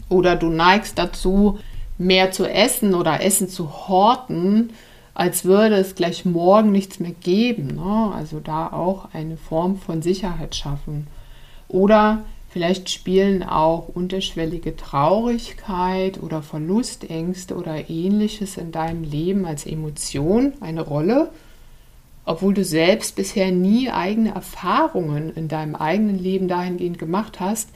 Oder 0.09 0.35
du 0.35 0.47
neigst 0.47 0.97
dazu, 0.97 1.59
mehr 1.97 2.31
zu 2.31 2.49
essen 2.49 2.93
oder 2.93 3.21
Essen 3.21 3.47
zu 3.47 3.87
horten, 3.87 4.71
als 5.13 5.45
würde 5.45 5.75
es 5.75 5.95
gleich 5.95 6.25
morgen 6.25 6.71
nichts 6.71 6.99
mehr 6.99 7.13
geben. 7.13 7.75
Ne? 7.75 8.11
Also 8.13 8.39
da 8.39 8.67
auch 8.67 9.09
eine 9.13 9.37
Form 9.37 9.77
von 9.77 10.01
Sicherheit 10.01 10.55
schaffen. 10.55 11.07
Oder 11.67 12.23
vielleicht 12.49 12.89
spielen 12.89 13.41
auch 13.41 13.87
unterschwellige 13.87 14.75
Traurigkeit 14.75 16.21
oder 16.21 16.41
Verlustängste 16.41 17.55
oder 17.55 17.89
ähnliches 17.89 18.57
in 18.57 18.71
deinem 18.71 19.03
Leben 19.03 19.45
als 19.45 19.65
Emotion 19.65 20.53
eine 20.59 20.81
Rolle, 20.81 21.31
obwohl 22.25 22.53
du 22.53 22.63
selbst 22.63 23.15
bisher 23.15 23.51
nie 23.51 23.89
eigene 23.89 24.33
Erfahrungen 24.33 25.31
in 25.35 25.47
deinem 25.47 25.75
eigenen 25.75 26.17
Leben 26.17 26.47
dahingehend 26.47 26.97
gemacht 26.97 27.39
hast, 27.39 27.69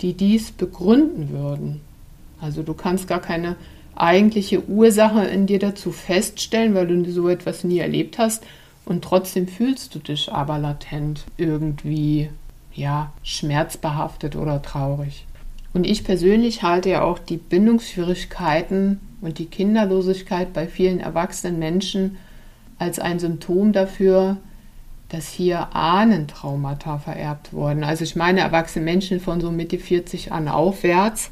die 0.00 0.14
dies 0.14 0.52
begründen 0.52 1.30
würden. 1.30 1.80
Also 2.40 2.62
du 2.62 2.72
kannst 2.72 3.06
gar 3.06 3.20
keine 3.20 3.56
eigentliche 3.94 4.66
Ursache 4.66 5.24
in 5.24 5.46
dir 5.46 5.58
dazu 5.58 5.92
feststellen, 5.92 6.74
weil 6.74 6.86
du 6.86 7.10
so 7.10 7.28
etwas 7.28 7.64
nie 7.64 7.78
erlebt 7.78 8.18
hast 8.18 8.44
und 8.86 9.04
trotzdem 9.04 9.46
fühlst 9.46 9.94
du 9.94 9.98
dich 9.98 10.32
aber 10.32 10.58
latent 10.58 11.24
irgendwie 11.36 12.30
ja 12.74 13.12
schmerzbehaftet 13.22 14.36
oder 14.36 14.62
traurig. 14.62 15.26
Und 15.72 15.86
ich 15.86 16.02
persönlich 16.02 16.62
halte 16.62 16.90
ja 16.90 17.02
auch 17.02 17.18
die 17.18 17.36
Bindungsschwierigkeiten 17.36 19.00
und 19.20 19.38
die 19.38 19.46
Kinderlosigkeit 19.46 20.52
bei 20.52 20.66
vielen 20.66 20.98
erwachsenen 20.98 21.58
Menschen 21.58 22.16
als 22.80 22.98
ein 22.98 23.20
Symptom 23.20 23.72
dafür, 23.72 24.38
dass 25.08 25.28
hier 25.28 25.74
Ahnentraumata 25.74 26.98
vererbt 26.98 27.52
wurden. 27.52 27.84
Also 27.84 28.02
ich 28.02 28.16
meine 28.16 28.40
erwachsene 28.40 28.84
Menschen 28.84 29.20
von 29.20 29.40
so 29.40 29.50
Mitte 29.52 29.78
40 29.78 30.32
an 30.32 30.48
aufwärts 30.48 31.30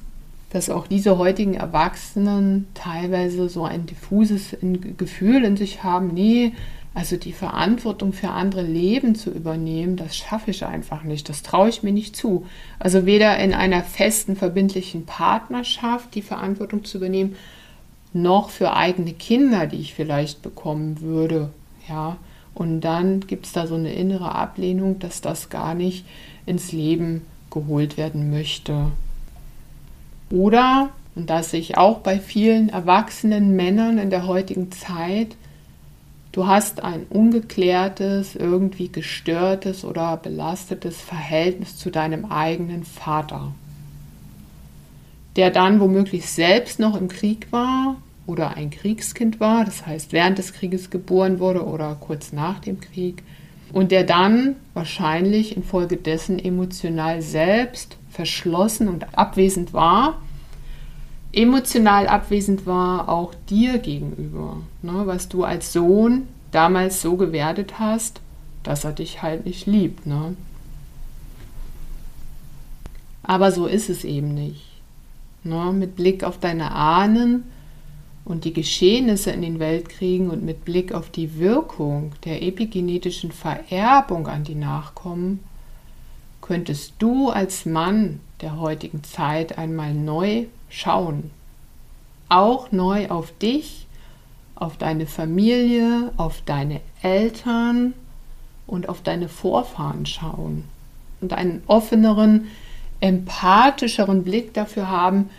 dass 0.50 0.70
auch 0.70 0.86
diese 0.86 1.18
heutigen 1.18 1.54
Erwachsenen 1.54 2.68
teilweise 2.74 3.48
so 3.48 3.64
ein 3.64 3.86
diffuses 3.86 4.56
Gefühl 4.96 5.44
in 5.44 5.56
sich 5.56 5.82
haben, 5.82 6.08
nee, 6.08 6.52
also 6.94 7.16
die 7.16 7.32
Verantwortung 7.32 8.12
für 8.12 8.30
andere 8.30 8.62
Leben 8.62 9.14
zu 9.14 9.30
übernehmen, 9.30 9.96
das 9.96 10.16
schaffe 10.16 10.50
ich 10.50 10.64
einfach 10.64 11.04
nicht, 11.04 11.28
das 11.28 11.42
traue 11.42 11.68
ich 11.68 11.82
mir 11.82 11.92
nicht 11.92 12.16
zu. 12.16 12.46
Also 12.78 13.04
weder 13.04 13.38
in 13.38 13.52
einer 13.52 13.82
festen, 13.82 14.36
verbindlichen 14.36 15.04
Partnerschaft 15.04 16.14
die 16.14 16.22
Verantwortung 16.22 16.84
zu 16.84 16.96
übernehmen, 16.96 17.36
noch 18.12 18.50
für 18.50 18.74
eigene 18.74 19.12
Kinder, 19.12 19.66
die 19.66 19.80
ich 19.80 19.94
vielleicht 19.94 20.42
bekommen 20.42 21.00
würde, 21.00 21.50
ja. 21.88 22.16
Und 22.54 22.80
dann 22.80 23.20
gibt 23.20 23.46
es 23.46 23.52
da 23.52 23.66
so 23.66 23.76
eine 23.76 23.92
innere 23.92 24.34
Ablehnung, 24.34 24.98
dass 24.98 25.20
das 25.20 25.48
gar 25.48 25.74
nicht 25.74 26.04
ins 26.44 26.72
Leben 26.72 27.22
geholt 27.50 27.96
werden 27.96 28.30
möchte. 28.30 28.90
Oder, 30.30 30.90
und 31.14 31.30
das 31.30 31.50
sehe 31.50 31.60
ich 31.60 31.76
auch 31.76 31.98
bei 31.98 32.18
vielen 32.18 32.68
erwachsenen 32.68 33.54
Männern 33.54 33.98
in 33.98 34.10
der 34.10 34.26
heutigen 34.26 34.72
Zeit, 34.72 35.36
du 36.32 36.46
hast 36.46 36.82
ein 36.82 37.06
ungeklärtes, 37.08 38.34
irgendwie 38.34 38.88
gestörtes 38.88 39.84
oder 39.84 40.16
belastetes 40.16 41.00
Verhältnis 41.00 41.76
zu 41.76 41.90
deinem 41.90 42.26
eigenen 42.26 42.84
Vater, 42.84 43.52
der 45.38 45.50
dann 45.50 45.78
womöglich 45.80 46.28
selbst 46.28 46.80
noch 46.80 47.00
im 47.00 47.08
Krieg 47.08 47.46
war 47.52 47.96
oder 48.26 48.56
ein 48.56 48.70
Kriegskind 48.70 49.38
war, 49.38 49.64
das 49.64 49.86
heißt 49.86 50.12
während 50.12 50.36
des 50.36 50.52
Krieges 50.52 50.90
geboren 50.90 51.38
wurde 51.38 51.64
oder 51.64 51.96
kurz 51.98 52.32
nach 52.32 52.58
dem 52.58 52.80
Krieg, 52.80 53.22
und 53.72 53.92
der 53.92 54.02
dann 54.02 54.56
wahrscheinlich 54.74 55.56
infolgedessen 55.56 56.38
emotional 56.38 57.22
selbst 57.22 57.96
verschlossen 58.10 58.88
und 58.88 59.16
abwesend 59.16 59.72
war, 59.72 60.20
emotional 61.32 62.08
abwesend 62.08 62.66
war 62.66 63.08
auch 63.08 63.32
dir 63.48 63.78
gegenüber, 63.78 64.56
ne, 64.82 65.02
was 65.04 65.28
du 65.28 65.44
als 65.44 65.72
Sohn 65.72 66.26
damals 66.50 67.00
so 67.00 67.16
gewertet 67.16 67.78
hast, 67.78 68.20
dass 68.64 68.82
er 68.82 68.92
dich 68.92 69.22
halt 69.22 69.46
nicht 69.46 69.66
liebt. 69.66 70.04
Ne? 70.04 70.34
Aber 73.22 73.52
so 73.52 73.66
ist 73.66 73.88
es 73.88 74.02
eben 74.02 74.34
nicht. 74.34 74.67
Ne? 75.44 75.72
Mit 75.72 75.96
Blick 75.96 76.24
auf 76.24 76.38
deine 76.38 76.72
Ahnen 76.72 77.44
und 78.24 78.44
die 78.44 78.52
Geschehnisse 78.52 79.30
in 79.30 79.42
den 79.42 79.58
Weltkriegen 79.58 80.30
und 80.30 80.44
mit 80.44 80.64
Blick 80.64 80.92
auf 80.92 81.10
die 81.10 81.38
Wirkung 81.38 82.12
der 82.24 82.42
epigenetischen 82.42 83.32
Vererbung 83.32 84.26
an 84.26 84.44
die 84.44 84.54
Nachkommen, 84.54 85.42
könntest 86.42 86.94
du 86.98 87.30
als 87.30 87.66
Mann 87.66 88.20
der 88.40 88.58
heutigen 88.58 89.02
Zeit 89.02 89.58
einmal 89.58 89.94
neu 89.94 90.46
schauen. 90.68 91.30
Auch 92.28 92.70
neu 92.72 93.08
auf 93.08 93.32
dich, 93.38 93.86
auf 94.54 94.76
deine 94.76 95.06
Familie, 95.06 96.12
auf 96.16 96.42
deine 96.42 96.80
Eltern 97.02 97.94
und 98.66 98.88
auf 98.88 99.02
deine 99.02 99.28
Vorfahren 99.28 100.04
schauen 100.04 100.64
und 101.20 101.32
einen 101.32 101.62
offeneren, 101.66 102.48
empathischeren 103.00 104.24
Blick 104.24 104.54
dafür 104.54 104.88
haben, 104.88 105.30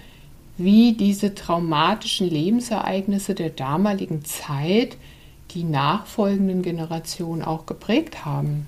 wie 0.57 0.93
diese 0.93 1.35
traumatischen 1.35 2.29
Lebensereignisse 2.29 3.33
der 3.33 3.49
damaligen 3.49 4.25
Zeit 4.25 4.97
die 5.51 5.63
nachfolgenden 5.63 6.61
Generationen 6.61 7.43
auch 7.43 7.65
geprägt 7.65 8.25
haben. 8.25 8.67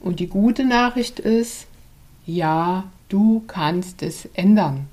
Und 0.00 0.20
die 0.20 0.28
gute 0.28 0.64
Nachricht 0.64 1.18
ist, 1.20 1.66
ja, 2.26 2.84
du 3.08 3.42
kannst 3.46 4.02
es 4.02 4.26
ändern. 4.34 4.88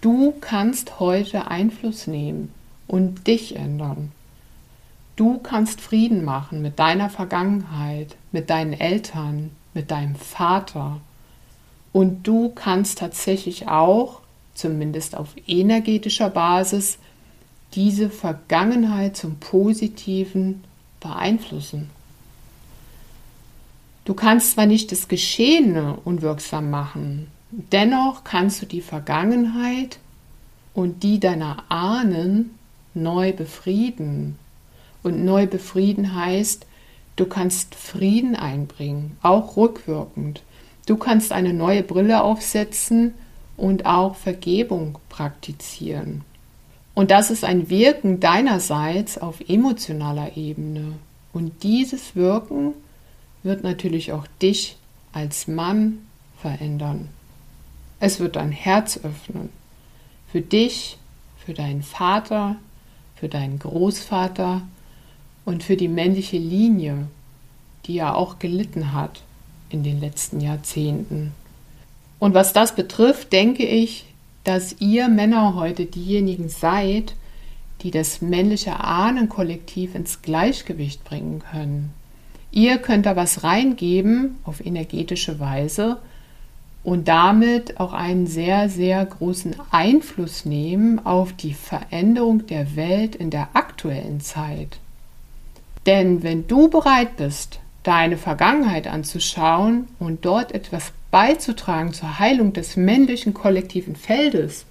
Du 0.00 0.34
kannst 0.40 1.00
heute 1.00 1.48
Einfluss 1.48 2.06
nehmen 2.06 2.52
und 2.86 3.26
dich 3.26 3.56
ändern. 3.56 4.12
Du 5.16 5.38
kannst 5.38 5.80
Frieden 5.80 6.24
machen 6.24 6.62
mit 6.62 6.78
deiner 6.78 7.08
Vergangenheit, 7.08 8.16
mit 8.32 8.50
deinen 8.50 8.74
Eltern, 8.74 9.50
mit 9.74 9.90
deinem 9.90 10.14
Vater. 10.14 11.00
Und 11.96 12.26
du 12.26 12.50
kannst 12.50 12.98
tatsächlich 12.98 13.68
auch 13.68 14.20
zumindest 14.52 15.16
auf 15.16 15.28
energetischer 15.46 16.28
Basis, 16.28 16.98
diese 17.72 18.10
Vergangenheit 18.10 19.16
zum 19.16 19.36
Positiven 19.36 20.62
beeinflussen. 21.00 21.88
Du 24.04 24.12
kannst 24.12 24.50
zwar 24.50 24.66
nicht 24.66 24.92
das 24.92 25.08
Geschehene 25.08 25.96
unwirksam 26.04 26.68
machen, 26.68 27.28
dennoch 27.50 28.24
kannst 28.24 28.60
du 28.60 28.66
die 28.66 28.82
Vergangenheit 28.82 29.98
und 30.74 31.02
die 31.02 31.18
deiner 31.18 31.64
Ahnen 31.70 32.58
neu 32.92 33.32
befrieden. 33.32 34.36
Und 35.02 35.24
neu 35.24 35.46
befrieden 35.46 36.14
heißt, 36.14 36.66
du 37.16 37.24
kannst 37.24 37.74
Frieden 37.74 38.36
einbringen, 38.36 39.16
auch 39.22 39.56
rückwirkend. 39.56 40.42
Du 40.86 40.96
kannst 40.96 41.32
eine 41.32 41.52
neue 41.52 41.82
Brille 41.82 42.22
aufsetzen 42.22 43.14
und 43.56 43.86
auch 43.86 44.14
Vergebung 44.14 44.98
praktizieren. 45.08 46.22
Und 46.94 47.10
das 47.10 47.30
ist 47.30 47.44
ein 47.44 47.68
Wirken 47.68 48.20
deinerseits 48.20 49.18
auf 49.18 49.40
emotionaler 49.48 50.36
Ebene. 50.36 50.92
Und 51.32 51.64
dieses 51.64 52.14
Wirken 52.14 52.72
wird 53.42 53.64
natürlich 53.64 54.12
auch 54.12 54.26
dich 54.40 54.76
als 55.12 55.48
Mann 55.48 55.98
verändern. 56.40 57.08
Es 57.98 58.20
wird 58.20 58.36
dein 58.36 58.52
Herz 58.52 59.00
öffnen. 59.02 59.50
Für 60.30 60.40
dich, 60.40 60.98
für 61.44 61.52
deinen 61.52 61.82
Vater, 61.82 62.56
für 63.16 63.28
deinen 63.28 63.58
Großvater 63.58 64.62
und 65.44 65.64
für 65.64 65.76
die 65.76 65.88
männliche 65.88 66.38
Linie, 66.38 67.08
die 67.86 67.94
ja 67.94 68.14
auch 68.14 68.38
gelitten 68.38 68.92
hat 68.92 69.22
in 69.68 69.82
den 69.82 70.00
letzten 70.00 70.40
Jahrzehnten. 70.40 71.32
Und 72.18 72.34
was 72.34 72.52
das 72.52 72.74
betrifft, 72.74 73.32
denke 73.32 73.64
ich, 73.64 74.06
dass 74.44 74.76
ihr 74.80 75.08
Männer 75.08 75.54
heute 75.54 75.86
diejenigen 75.86 76.48
seid, 76.48 77.14
die 77.82 77.90
das 77.90 78.22
männliche 78.22 78.80
Ahnenkollektiv 78.80 79.94
ins 79.94 80.22
Gleichgewicht 80.22 81.04
bringen 81.04 81.42
können. 81.50 81.92
Ihr 82.50 82.78
könnt 82.78 83.06
da 83.06 83.16
was 83.16 83.44
reingeben 83.44 84.36
auf 84.44 84.64
energetische 84.64 85.40
Weise 85.40 85.98
und 86.84 87.08
damit 87.08 87.80
auch 87.80 87.92
einen 87.92 88.26
sehr, 88.26 88.68
sehr 88.68 89.04
großen 89.04 89.56
Einfluss 89.72 90.44
nehmen 90.44 91.04
auf 91.04 91.32
die 91.32 91.52
Veränderung 91.52 92.46
der 92.46 92.76
Welt 92.76 93.16
in 93.16 93.30
der 93.30 93.48
aktuellen 93.54 94.20
Zeit. 94.20 94.78
Denn 95.84 96.22
wenn 96.22 96.46
du 96.46 96.68
bereit 96.68 97.16
bist, 97.16 97.58
deine 97.86 98.16
Vergangenheit 98.16 98.88
anzuschauen 98.88 99.86
und 99.98 100.24
dort 100.24 100.52
etwas 100.52 100.92
beizutragen 101.10 101.92
zur 101.92 102.18
Heilung 102.18 102.52
des 102.52 102.76
männlichen 102.76 103.32
kollektiven 103.32 103.94
Feldes 103.94 104.66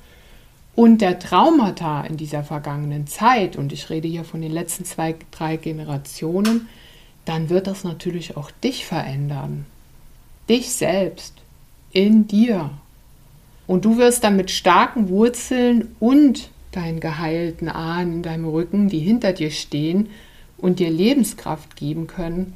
und 0.76 1.00
der 1.00 1.20
Traumata 1.20 2.02
in 2.02 2.18
dieser 2.18 2.44
vergangenen 2.44 3.08
Zeit, 3.08 3.56
und 3.56 3.72
ich 3.72 3.90
rede 3.90 4.10
hier 4.10 4.26
von 4.26 4.42
den 4.42 4.52
letzten 4.52 4.84
zwei, 4.84 5.16
drei 5.32 5.56
Generationen, 5.56 6.68
dann 7.24 7.50
wird 7.50 7.68
das 7.68 7.86
natürlich 7.86 8.36
auch 8.36 8.52
dich 8.52 8.86
verändern. 8.86 9.66
Dich 10.50 10.74
selbst, 10.74 11.36
in 11.94 12.28
dir. 12.28 12.72
Und 13.68 13.86
du 13.86 13.98
wirst 13.98 14.26
dann 14.26 14.36
mit 14.36 14.52
starken 14.52 15.08
Wurzeln 15.08 15.96
und 16.02 16.50
deinen 16.74 17.00
geheilten 17.00 17.70
Ahnen 17.70 18.16
in 18.16 18.22
deinem 18.22 18.46
Rücken, 18.46 18.90
die 18.90 19.00
hinter 19.00 19.32
dir 19.32 19.52
stehen 19.52 20.10
und 20.58 20.80
dir 20.80 20.90
Lebenskraft 20.90 21.78
geben 21.78 22.08
können, 22.08 22.54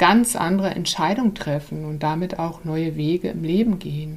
ganz 0.00 0.34
andere 0.34 0.70
Entscheidungen 0.70 1.34
treffen 1.34 1.84
und 1.84 2.02
damit 2.02 2.38
auch 2.38 2.64
neue 2.64 2.96
Wege 2.96 3.28
im 3.28 3.44
Leben 3.44 3.78
gehen. 3.78 4.16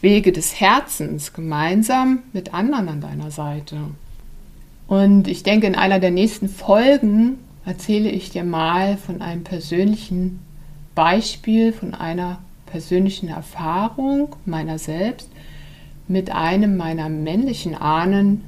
Wege 0.00 0.30
des 0.30 0.60
Herzens 0.60 1.32
gemeinsam 1.32 2.20
mit 2.32 2.54
anderen 2.54 2.88
an 2.88 3.00
deiner 3.00 3.32
Seite. 3.32 3.76
Und 4.86 5.26
ich 5.26 5.42
denke, 5.42 5.66
in 5.66 5.74
einer 5.74 5.98
der 5.98 6.12
nächsten 6.12 6.48
Folgen 6.48 7.40
erzähle 7.64 8.08
ich 8.08 8.30
dir 8.30 8.44
mal 8.44 8.96
von 8.96 9.20
einem 9.20 9.42
persönlichen 9.42 10.38
Beispiel, 10.94 11.72
von 11.72 11.94
einer 11.94 12.38
persönlichen 12.66 13.28
Erfahrung 13.28 14.36
meiner 14.44 14.78
selbst 14.78 15.28
mit 16.06 16.30
einem 16.30 16.76
meiner 16.76 17.08
männlichen 17.08 17.74
Ahnen, 17.74 18.44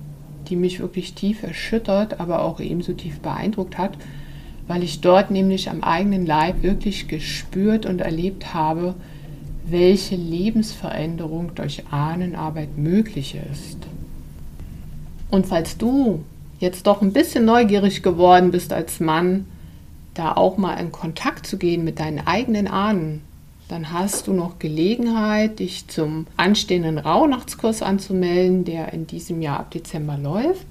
die 0.49 0.55
mich 0.55 0.79
wirklich 0.79 1.15
tief 1.15 1.43
erschüttert, 1.43 2.21
aber 2.21 2.43
auch 2.43 2.61
ebenso 2.61 2.93
tief 2.93 3.19
beeindruckt 3.19 3.79
hat 3.79 3.99
weil 4.69 4.85
ich 4.85 5.01
dort 5.01 5.31
nämlich 5.31 5.71
am 5.71 5.83
eigenen 5.83 6.27
Leib 6.27 6.63
wirklich 6.63 7.09
gespürt 7.09 7.87
und 7.87 8.01
erlebt 8.01 8.55
habe, 8.55 8.95
welche 9.67 10.15
Lebensveränderung 10.15 11.55
durch 11.55 11.85
Ahnenarbeit 11.91 12.77
möglich 12.77 13.37
ist. 13.51 13.79
Und 15.31 15.47
falls 15.47 15.77
du 15.77 16.25
jetzt 16.61 16.87
doch 16.87 17.03
ein 17.03 17.13
bisschen 17.13 17.45
neugierig 17.45 18.03
geworden 18.03 18.51
bist 18.51 18.73
als 18.73 19.01
Mann, 19.01 19.47
da 20.15 20.33
auch 20.33 20.57
mal 20.59 20.75
in 20.75 20.93
Kontakt 20.93 21.47
zu 21.47 21.59
gehen 21.59 21.85
mit 21.85 22.01
deinen 22.01 22.27
eigenen 22.27 22.67
Ahnen, 22.67 23.23
dann 23.69 23.93
hast 23.93 24.27
du 24.27 24.33
noch 24.33 24.59
Gelegenheit, 24.59 25.59
dich 25.59 25.89
zum 25.89 26.27
anstehenden 26.37 26.99
Rauhnachtskurs 26.99 27.83
anzumelden, 27.83 28.65
der 28.65 28.93
in 28.93 29.07
diesem 29.07 29.43
Jahr 29.43 29.61
ab 29.61 29.71
Dezember 29.71 30.17
läuft. 30.17 30.67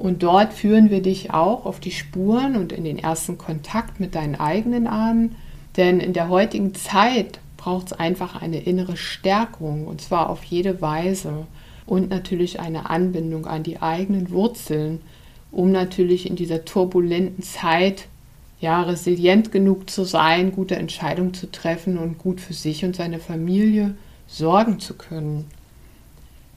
Und 0.00 0.22
dort 0.22 0.54
führen 0.54 0.88
wir 0.88 1.02
dich 1.02 1.30
auch 1.30 1.66
auf 1.66 1.78
die 1.78 1.90
Spuren 1.90 2.56
und 2.56 2.72
in 2.72 2.84
den 2.84 2.98
ersten 2.98 3.36
Kontakt 3.36 4.00
mit 4.00 4.14
deinen 4.14 4.34
eigenen 4.34 4.86
Ahnen. 4.86 5.36
Denn 5.76 6.00
in 6.00 6.14
der 6.14 6.30
heutigen 6.30 6.74
Zeit 6.74 7.38
braucht 7.58 7.88
es 7.88 7.92
einfach 7.92 8.40
eine 8.40 8.60
innere 8.60 8.96
Stärkung 8.96 9.86
und 9.86 10.00
zwar 10.00 10.30
auf 10.30 10.42
jede 10.44 10.80
Weise 10.80 11.46
und 11.84 12.08
natürlich 12.08 12.60
eine 12.60 12.88
Anbindung 12.88 13.44
an 13.44 13.62
die 13.62 13.82
eigenen 13.82 14.30
Wurzeln, 14.30 15.02
um 15.52 15.70
natürlich 15.70 16.26
in 16.26 16.34
dieser 16.34 16.64
turbulenten 16.64 17.42
Zeit 17.42 18.06
ja 18.58 18.80
resilient 18.80 19.52
genug 19.52 19.90
zu 19.90 20.04
sein, 20.04 20.52
gute 20.52 20.76
Entscheidungen 20.76 21.34
zu 21.34 21.50
treffen 21.50 21.98
und 21.98 22.16
gut 22.16 22.40
für 22.40 22.54
sich 22.54 22.86
und 22.86 22.96
seine 22.96 23.18
Familie 23.18 23.96
sorgen 24.26 24.80
zu 24.80 24.94
können. 24.94 25.44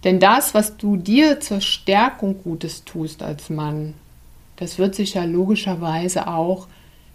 Denn 0.03 0.19
das, 0.19 0.53
was 0.53 0.77
du 0.77 0.97
dir 0.97 1.39
zur 1.39 1.61
Stärkung 1.61 2.41
Gutes 2.43 2.83
tust 2.83 3.23
als 3.23 3.49
Mann, 3.49 3.93
das 4.57 4.77
wird 4.77 4.95
sich 4.95 5.13
ja 5.13 5.23
logischerweise 5.23 6.27
auch 6.27 6.67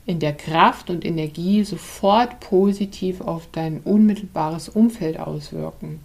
in 0.07 0.21
der 0.21 0.33
Kraft 0.33 0.89
und 0.89 1.05
Energie 1.05 1.65
sofort 1.65 2.41
positiv 2.41 3.21
auf 3.21 3.47
dein 3.53 3.81
unmittelbares 3.81 4.71
Umfeld 4.71 5.21
auswirken. 5.21 6.01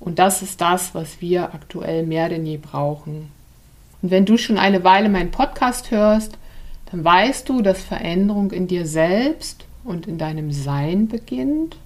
Und 0.00 0.18
das 0.18 0.42
ist 0.42 0.60
das, 0.60 0.94
was 0.94 1.20
wir 1.20 1.52
aktuell 1.52 2.06
mehr 2.06 2.28
denn 2.28 2.46
je 2.46 2.56
brauchen. 2.56 3.30
Und 4.00 4.10
wenn 4.10 4.24
du 4.24 4.38
schon 4.38 4.56
eine 4.56 4.84
Weile 4.84 5.08
meinen 5.08 5.30
Podcast 5.30 5.90
hörst, 5.90 6.38
dann 6.90 7.04
weißt 7.04 7.48
du, 7.48 7.60
dass 7.60 7.82
Veränderung 7.82 8.50
in 8.52 8.66
dir 8.66 8.86
selbst 8.86 9.66
und 9.84 10.06
in 10.06 10.16
deinem 10.16 10.52
Sein 10.52 11.08
beginnt. 11.08 11.76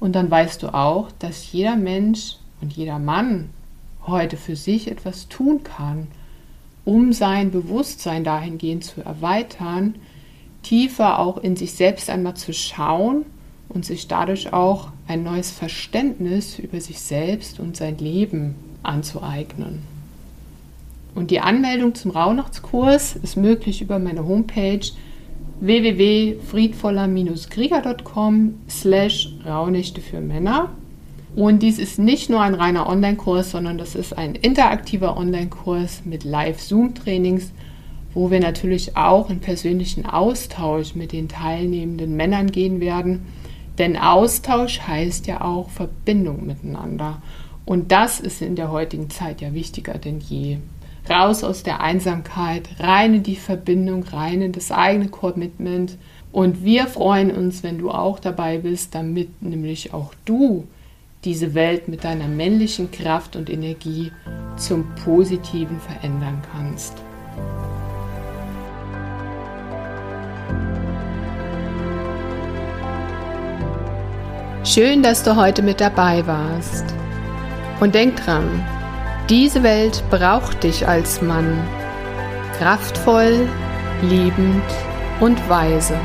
Und 0.00 0.14
dann 0.16 0.30
weißt 0.30 0.62
du 0.62 0.74
auch, 0.74 1.10
dass 1.18 1.52
jeder 1.52 1.76
Mensch 1.76 2.36
und 2.60 2.72
jeder 2.72 2.98
Mann 2.98 3.50
heute 4.06 4.36
für 4.36 4.56
sich 4.56 4.90
etwas 4.90 5.28
tun 5.28 5.62
kann, 5.62 6.08
um 6.84 7.12
sein 7.12 7.50
Bewusstsein 7.50 8.24
dahingehend 8.24 8.84
zu 8.84 9.02
erweitern, 9.02 9.94
tiefer 10.62 11.18
auch 11.18 11.38
in 11.38 11.56
sich 11.56 11.72
selbst 11.72 12.10
einmal 12.10 12.34
zu 12.34 12.52
schauen 12.52 13.24
und 13.68 13.84
sich 13.84 14.08
dadurch 14.08 14.52
auch 14.52 14.88
ein 15.06 15.22
neues 15.22 15.50
Verständnis 15.50 16.58
über 16.58 16.80
sich 16.80 17.00
selbst 17.00 17.60
und 17.60 17.76
sein 17.76 17.98
Leben 17.98 18.56
anzueignen. 18.82 19.82
Und 21.14 21.30
die 21.30 21.40
Anmeldung 21.40 21.94
zum 21.94 22.10
Rauhnachtskurs 22.12 23.16
ist 23.16 23.36
möglich 23.36 23.82
über 23.82 23.98
meine 23.98 24.26
Homepage 24.26 24.80
www.friedvoller-krieger.com 25.60 28.54
slash 28.68 29.34
Rauhnächte 29.44 30.00
für 30.00 30.20
Männer. 30.20 30.70
Und 31.36 31.62
dies 31.62 31.78
ist 31.78 31.98
nicht 31.98 32.28
nur 32.28 32.40
ein 32.40 32.54
reiner 32.54 32.88
Online-Kurs, 32.88 33.52
sondern 33.52 33.78
das 33.78 33.94
ist 33.94 34.16
ein 34.16 34.34
interaktiver 34.34 35.16
Online-Kurs 35.16 36.02
mit 36.04 36.24
Live-Zoom-Trainings, 36.24 37.52
wo 38.12 38.30
wir 38.30 38.40
natürlich 38.40 38.96
auch 38.96 39.30
in 39.30 39.38
persönlichen 39.38 40.06
Austausch 40.06 40.96
mit 40.96 41.12
den 41.12 41.28
teilnehmenden 41.28 42.16
Männern 42.16 42.50
gehen 42.50 42.80
werden. 42.80 43.26
Denn 43.78 43.96
Austausch 43.96 44.80
heißt 44.80 45.28
ja 45.28 45.42
auch 45.42 45.70
Verbindung 45.70 46.46
miteinander. 46.46 47.22
Und 47.64 47.92
das 47.92 48.18
ist 48.18 48.42
in 48.42 48.56
der 48.56 48.72
heutigen 48.72 49.10
Zeit 49.10 49.40
ja 49.40 49.54
wichtiger 49.54 49.94
denn 49.94 50.18
je. 50.18 50.58
Raus 51.08 51.44
aus 51.44 51.62
der 51.62 51.80
Einsamkeit, 51.80 52.68
rein 52.80 53.14
in 53.14 53.22
die 53.22 53.36
Verbindung, 53.36 54.02
rein 54.02 54.42
in 54.42 54.52
das 54.52 54.72
eigene 54.72 55.08
Commitment. 55.08 55.96
Und 56.32 56.64
wir 56.64 56.88
freuen 56.88 57.30
uns, 57.30 57.62
wenn 57.62 57.78
du 57.78 57.90
auch 57.90 58.18
dabei 58.18 58.58
bist, 58.58 58.94
damit 58.96 59.40
nämlich 59.40 59.94
auch 59.94 60.12
du 60.24 60.66
diese 61.24 61.54
Welt 61.54 61.88
mit 61.88 62.04
deiner 62.04 62.28
männlichen 62.28 62.90
Kraft 62.90 63.36
und 63.36 63.50
Energie 63.50 64.12
zum 64.56 64.94
Positiven 65.04 65.78
verändern 65.80 66.42
kannst. 66.52 66.94
Schön, 74.64 75.02
dass 75.02 75.22
du 75.22 75.36
heute 75.36 75.62
mit 75.62 75.80
dabei 75.80 76.26
warst. 76.26 76.84
Und 77.80 77.94
denk 77.94 78.24
dran, 78.24 78.64
diese 79.28 79.62
Welt 79.62 80.02
braucht 80.10 80.62
dich 80.62 80.86
als 80.86 81.22
Mann. 81.22 81.58
Kraftvoll, 82.58 83.48
liebend 84.02 84.62
und 85.18 85.48
weise. 85.48 85.98